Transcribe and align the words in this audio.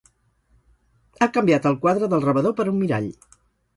Ha 1.19 1.27
canviat 1.35 1.67
el 1.73 1.77
quadre 1.83 2.11
del 2.15 2.25
rebedor 2.27 2.57
per 2.61 2.67
un 2.73 2.81
mirall. 2.83 3.11